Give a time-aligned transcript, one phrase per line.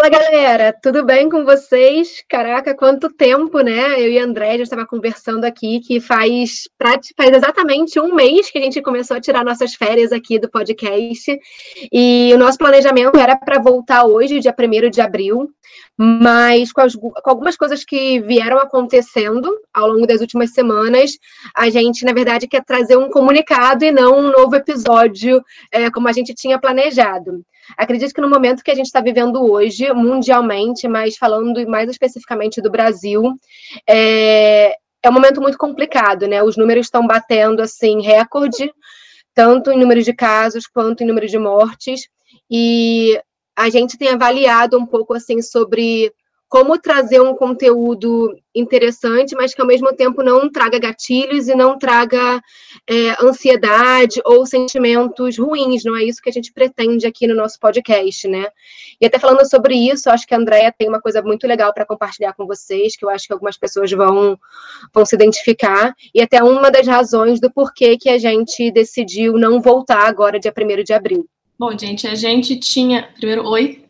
[0.00, 2.24] Fala galera, tudo bem com vocês?
[2.26, 4.00] Caraca, quanto tempo, né?
[4.00, 6.66] Eu e a André já estava conversando aqui que faz,
[7.14, 11.38] faz exatamente um mês que a gente começou a tirar nossas férias aqui do podcast.
[11.92, 15.50] E o nosso planejamento era para voltar hoje, dia 1 de abril,
[15.98, 21.10] mas com, as, com, algumas coisas que vieram acontecendo ao longo das últimas semanas,
[21.54, 26.08] a gente, na verdade, quer trazer um comunicado e não um novo episódio é, como
[26.08, 27.44] a gente tinha planejado.
[27.76, 32.60] Acredito que no momento que a gente está vivendo hoje, mundialmente, mas falando mais especificamente
[32.60, 33.34] do Brasil,
[33.88, 36.42] é, é um momento muito complicado, né?
[36.42, 38.72] Os números estão batendo assim recorde,
[39.34, 42.08] tanto em número de casos quanto em número de mortes,
[42.50, 43.20] e
[43.56, 46.12] a gente tem avaliado um pouco assim sobre
[46.50, 51.78] como trazer um conteúdo interessante, mas que ao mesmo tempo não traga gatilhos e não
[51.78, 52.42] traga
[52.88, 57.56] é, ansiedade ou sentimentos ruins, não é isso que a gente pretende aqui no nosso
[57.60, 58.48] podcast, né?
[59.00, 61.86] E até falando sobre isso, acho que a Andrea tem uma coisa muito legal para
[61.86, 64.36] compartilhar com vocês, que eu acho que algumas pessoas vão,
[64.92, 69.60] vão se identificar, e até uma das razões do porquê que a gente decidiu não
[69.60, 71.28] voltar agora, dia 1 de abril.
[71.60, 73.02] Bom, gente, a gente tinha.
[73.02, 73.84] Primeiro, oi.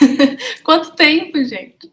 [0.62, 1.90] Quanto tempo, gente?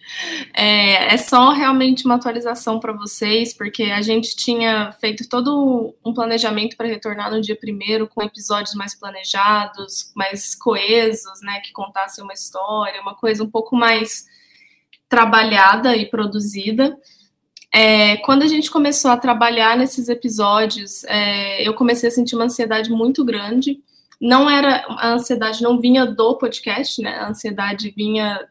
[0.53, 6.13] É, é só realmente uma atualização para vocês, porque a gente tinha feito todo um
[6.13, 11.61] planejamento para retornar no dia primeiro, com episódios mais planejados, mais coesos, né?
[11.61, 14.25] Que contassem uma história, uma coisa um pouco mais
[15.07, 16.93] trabalhada e produzida.
[17.73, 22.43] É, quando a gente começou a trabalhar nesses episódios, é, eu comecei a sentir uma
[22.43, 23.79] ansiedade muito grande
[24.21, 27.15] não era a ansiedade não vinha do podcast, né?
[27.17, 28.47] A ansiedade vinha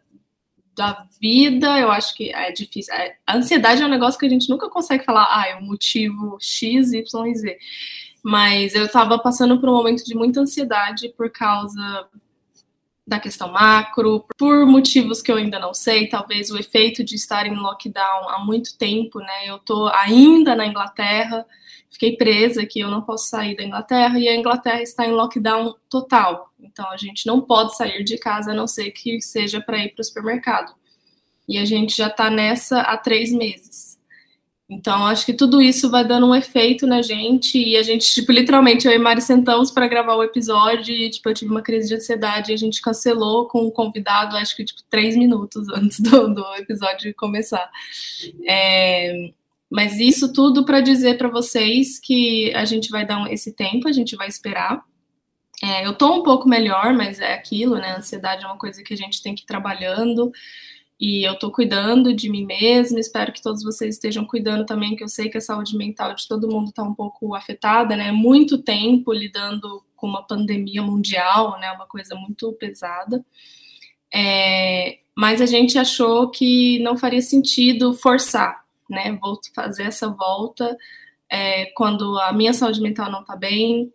[0.76, 1.78] da vida.
[1.78, 2.92] Eu acho que é difícil.
[2.92, 5.62] É, a ansiedade é um negócio que a gente nunca consegue falar, ah, é um
[5.62, 7.58] motivo X, Y Z.
[8.22, 12.08] Mas eu estava passando por um momento de muita ansiedade por causa
[13.10, 17.44] da questão macro, por motivos que eu ainda não sei, talvez o efeito de estar
[17.44, 19.46] em lockdown há muito tempo, né?
[19.46, 21.44] Eu tô ainda na Inglaterra,
[21.90, 25.74] fiquei presa aqui, eu não posso sair da Inglaterra e a Inglaterra está em lockdown
[25.88, 26.52] total.
[26.60, 29.88] Então a gente não pode sair de casa a não ser que seja para ir
[29.92, 30.72] para o supermercado.
[31.48, 33.89] E a gente já está nessa há três meses.
[34.70, 38.30] Então acho que tudo isso vai dando um efeito na gente e a gente, tipo,
[38.30, 41.88] literalmente eu e Mari sentamos para gravar o episódio e tipo eu tive uma crise
[41.88, 45.98] de ansiedade e a gente cancelou com o convidado, acho que tipo três minutos antes
[45.98, 47.68] do, do episódio começar.
[48.48, 49.32] É,
[49.68, 53.92] mas isso tudo para dizer para vocês que a gente vai dar esse tempo, a
[53.92, 54.84] gente vai esperar.
[55.62, 57.96] É, eu estou um pouco melhor, mas é aquilo, né?
[57.96, 60.30] Ansiedade é uma coisa que a gente tem que ir trabalhando.
[61.00, 65.02] E eu estou cuidando de mim mesma, espero que todos vocês estejam cuidando também, que
[65.02, 68.12] eu sei que a saúde mental de todo mundo está um pouco afetada, né?
[68.12, 71.72] Muito tempo lidando com uma pandemia mundial, né?
[71.72, 73.24] Uma coisa muito pesada.
[74.12, 79.18] É, mas a gente achou que não faria sentido forçar, né?
[79.22, 80.76] Vou fazer essa volta
[81.30, 83.90] é, quando a minha saúde mental não está bem,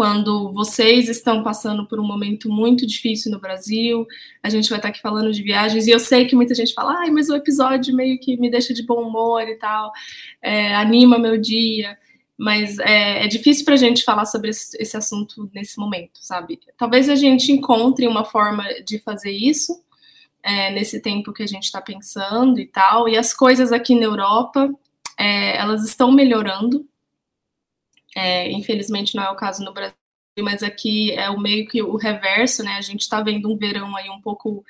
[0.00, 4.06] quando vocês estão passando por um momento muito difícil no Brasil,
[4.42, 7.00] a gente vai estar aqui falando de viagens, e eu sei que muita gente fala,
[7.00, 9.92] ai, mas o episódio meio que me deixa de bom humor e tal,
[10.40, 11.98] é, anima meu dia,
[12.34, 16.58] mas é, é difícil para a gente falar sobre esse, assunto nesse momento, sabe?
[16.78, 19.84] Talvez a gente encontre uma forma de fazer isso,
[20.42, 23.06] é, nesse tempo que a gente está pensando e tal.
[23.06, 24.72] E as coisas aqui na Europa,
[25.18, 26.88] é, elas estão melhorando.
[28.16, 29.94] É, infelizmente não é o caso no Brasil,
[30.40, 32.76] mas aqui é o meio que o reverso, né?
[32.76, 34.64] A gente está vendo um verão aí um pouco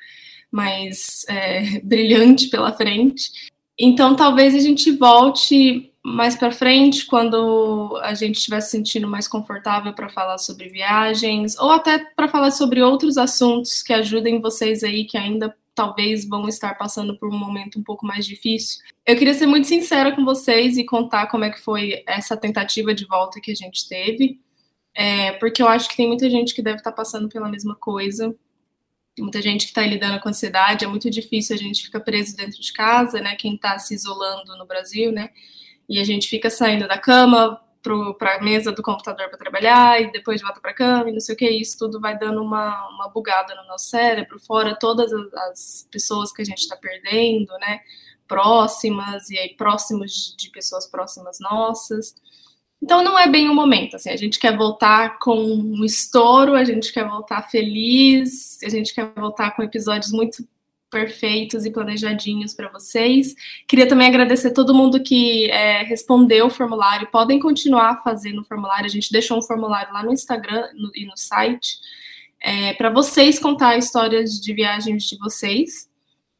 [0.50, 3.30] mais é, brilhante pela frente.
[3.78, 9.28] Então talvez a gente volte mais para frente, quando a gente estiver se sentindo mais
[9.28, 14.82] confortável para falar sobre viagens, ou até para falar sobre outros assuntos que ajudem vocês
[14.82, 18.80] aí que ainda talvez vão estar passando por um momento um pouco mais difícil.
[19.06, 22.94] Eu queria ser muito sincera com vocês e contar como é que foi essa tentativa
[22.94, 24.40] de volta que a gente teve,
[24.94, 28.34] é, porque eu acho que tem muita gente que deve estar passando pela mesma coisa.
[29.18, 32.60] Muita gente que está lidando com ansiedade, é muito difícil a gente ficar preso dentro
[32.60, 33.34] de casa, né?
[33.36, 35.30] Quem está se isolando no Brasil, né?
[35.88, 40.12] E a gente fica saindo da cama, para a mesa do computador para trabalhar e
[40.12, 42.88] depois volta para a cama e não sei o que, isso tudo vai dando uma,
[42.88, 47.52] uma bugada no nosso cérebro, fora todas as, as pessoas que a gente está perdendo,
[47.58, 47.80] né,
[48.28, 52.14] próximas e aí próximos de pessoas próximas nossas.
[52.82, 56.64] Então não é bem o momento, assim, a gente quer voltar com um estouro, a
[56.64, 60.46] gente quer voltar feliz, a gente quer voltar com episódios muito
[60.90, 63.34] perfeitos e planejadinhos para vocês.
[63.66, 67.08] Queria também agradecer todo mundo que é, respondeu o formulário.
[67.10, 68.86] Podem continuar fazendo o formulário.
[68.86, 71.78] A gente deixou um formulário lá no Instagram no, e no site.
[72.42, 75.89] é, para vocês contar histórias de viagens de vocês,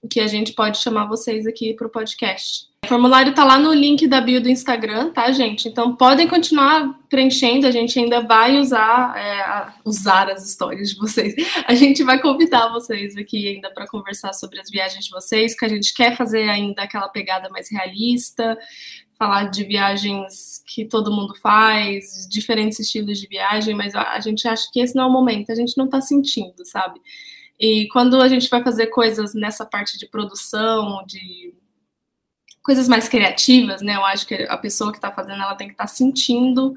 [0.09, 2.71] que a gente pode chamar vocês aqui para o podcast.
[2.85, 5.69] O formulário está lá no link da bio do Instagram, tá, gente?
[5.69, 11.35] Então podem continuar preenchendo, a gente ainda vai usar, é, usar as histórias de vocês.
[11.69, 15.65] A gente vai convidar vocês aqui ainda para conversar sobre as viagens de vocês, que
[15.65, 18.59] a gente quer fazer ainda aquela pegada mais realista,
[19.19, 24.67] falar de viagens que todo mundo faz, diferentes estilos de viagem, mas a gente acha
[24.73, 26.99] que esse não é o momento, a gente não está sentindo, sabe?
[27.61, 31.55] E quando a gente vai fazer coisas nessa parte de produção, de
[32.63, 33.97] coisas mais criativas, né?
[33.97, 36.75] Eu acho que a pessoa que está fazendo ela tem que estar tá sentindo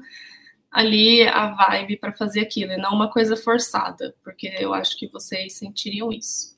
[0.70, 5.06] ali a vibe para fazer aquilo, e não uma coisa forçada, porque eu acho que
[5.06, 6.53] vocês sentiriam isso.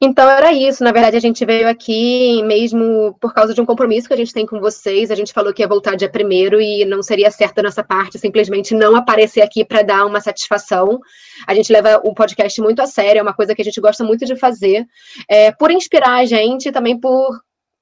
[0.00, 4.06] Então era isso, na verdade a gente veio aqui mesmo por causa de um compromisso
[4.06, 6.84] que a gente tem com vocês, a gente falou que ia voltar dia primeiro e
[6.84, 11.00] não seria certo da nossa parte simplesmente não aparecer aqui para dar uma satisfação.
[11.48, 14.04] A gente leva o podcast muito a sério, é uma coisa que a gente gosta
[14.04, 14.86] muito de fazer,
[15.28, 17.36] é, por inspirar a gente, também por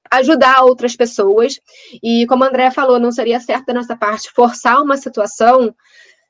[0.09, 1.59] ajudar outras pessoas.
[2.01, 5.73] E como a André falou, não seria certo da nossa parte forçar uma situação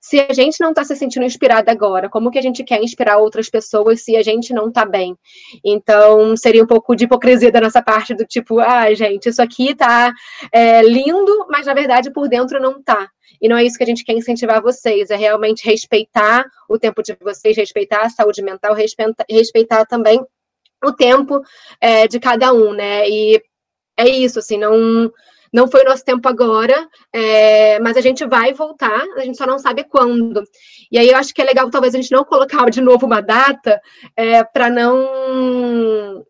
[0.07, 3.18] se a gente não está se sentindo inspirada agora, como que a gente quer inspirar
[3.18, 5.18] outras pessoas se a gente não está bem?
[5.65, 9.75] Então, seria um pouco de hipocrisia da nossa parte, do tipo, ah, gente, isso aqui
[9.75, 10.13] tá
[10.50, 13.09] é, lindo, mas na verdade por dentro não tá.
[13.42, 17.03] E não é isso que a gente quer incentivar vocês, é realmente respeitar o tempo
[17.03, 20.25] de vocês, respeitar a saúde mental, respeitar, respeitar também
[20.86, 21.42] o tempo
[21.81, 23.10] é, de cada um, né?
[23.10, 23.44] E
[23.98, 25.12] é isso, assim, não
[25.54, 29.46] não foi o nosso tempo agora, é, mas a gente vai voltar, a gente só
[29.46, 30.44] não sabe quando.
[30.92, 33.22] E aí eu acho que é legal, talvez, a gente não colocar de novo uma
[33.22, 33.82] data
[34.16, 36.26] é, para não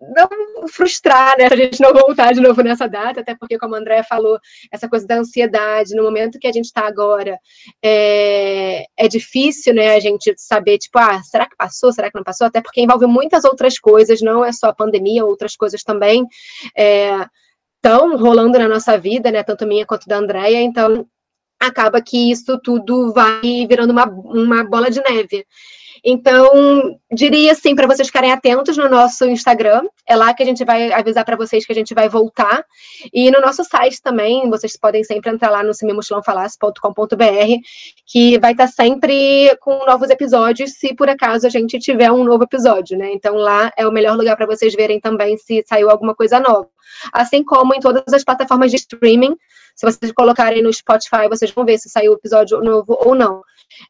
[0.00, 3.78] não frustrar, né, a gente não voltar de novo nessa data, até porque, como a
[3.78, 4.38] André falou,
[4.70, 7.38] essa coisa da ansiedade, no momento que a gente está agora,
[7.82, 12.24] é, é difícil, né, a gente saber, tipo, ah, será que passou, será que não
[12.24, 12.46] passou?
[12.46, 16.26] Até porque envolve muitas outras coisas, não é só a pandemia, outras coisas também,
[16.76, 17.26] é,
[17.86, 21.06] estão rolando na nossa vida, né, tanto minha quanto da Andrea, então
[21.60, 25.46] acaba que isso tudo vai virando uma, uma bola de neve.
[26.08, 29.82] Então, diria assim para vocês ficarem atentos no nosso Instagram.
[30.08, 32.64] É lá que a gente vai avisar para vocês que a gente vai voltar.
[33.12, 37.60] E no nosso site também, vocês podem sempre entrar lá no semimochilãofalasse.com.br,
[38.06, 42.22] que vai estar tá sempre com novos episódios, se por acaso a gente tiver um
[42.22, 43.12] novo episódio, né?
[43.12, 46.68] Então lá é o melhor lugar para vocês verem também se saiu alguma coisa nova.
[47.12, 49.34] Assim como em todas as plataformas de streaming,
[49.76, 53.42] se vocês colocarem no Spotify, vocês vão ver se saiu o episódio novo ou não.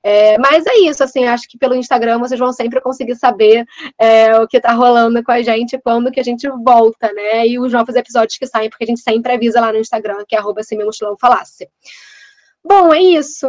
[0.02, 3.64] É, mas é isso, assim, acho que pelo Instagram vocês vão sempre conseguir saber
[3.98, 7.46] é, o que tá rolando com a gente, quando que a gente volta, né?
[7.46, 10.34] E os novos episódios que saem, porque a gente sempre avisa lá no Instagram, que
[10.34, 10.62] é arroba
[11.20, 11.68] falasse.
[12.64, 13.46] Bom, é isso.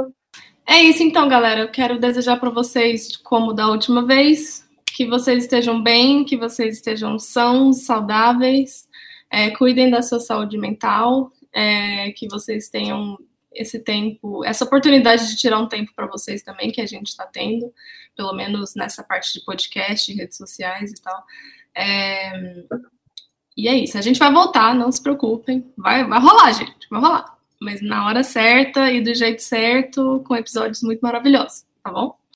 [0.67, 1.61] É isso então, galera.
[1.61, 6.75] Eu quero desejar para vocês, como da última vez, que vocês estejam bem, que vocês
[6.75, 8.87] estejam sãos, saudáveis,
[9.31, 13.17] é, cuidem da sua saúde mental, é, que vocês tenham
[13.51, 17.25] esse tempo, essa oportunidade de tirar um tempo para vocês também, que a gente está
[17.25, 17.73] tendo,
[18.15, 21.23] pelo menos nessa parte de podcast, redes sociais e tal.
[21.75, 22.63] É,
[23.57, 27.01] e é isso, a gente vai voltar, não se preocupem, vai, vai rolar, gente, vai
[27.01, 27.35] rolar.
[27.59, 32.15] Mas na hora certa e do jeito certo, com episódios muito maravilhosos, tá bom?